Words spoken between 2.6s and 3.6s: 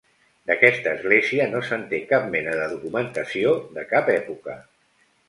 de documentació,